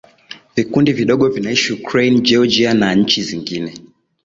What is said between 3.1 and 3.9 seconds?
zingine